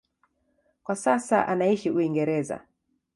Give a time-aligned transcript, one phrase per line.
[0.83, 2.67] Kwa sasa anaishi Uingereza.